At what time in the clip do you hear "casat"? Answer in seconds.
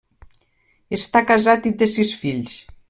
1.33-1.71